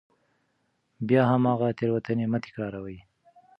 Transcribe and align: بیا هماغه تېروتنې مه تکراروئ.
بیا 1.07 1.21
هماغه 1.31 1.67
تېروتنې 1.79 2.25
مه 2.31 2.39
تکراروئ. 2.43 2.97